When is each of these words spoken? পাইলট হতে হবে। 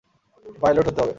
পাইলট 0.61 0.85
হতে 0.87 1.01
হবে। 1.01 1.09